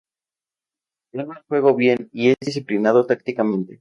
[1.13, 3.69] Él ve el juego bien y es disciplinado tácticamente.